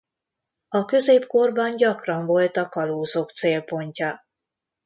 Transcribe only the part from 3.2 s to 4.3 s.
célpontja.